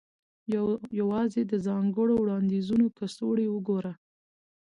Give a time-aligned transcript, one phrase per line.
[0.99, 3.93] یوازې د ځانګړو وړاندیزونو کڅوړې وګوره